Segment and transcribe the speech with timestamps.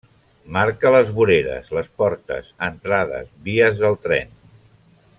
[0.53, 4.39] Marca les voreres, les portes, entrades, vies del tren.